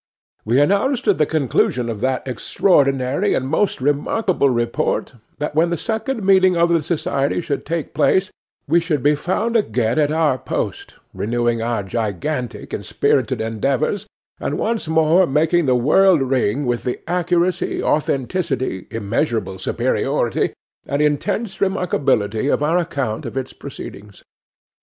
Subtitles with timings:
[0.45, 5.77] We announced at the conclusion of that extraordinary and most remarkable Report, that when the
[5.77, 8.31] Second Meeting of the Society should take place,
[8.67, 14.07] we should be found again at our post, renewing our gigantic and spirited endeavours,
[14.39, 20.51] and once more making the world ring with the accuracy, authenticity, immeasurable superiority,
[20.87, 24.23] and intense remarkability of our account of its proceedings.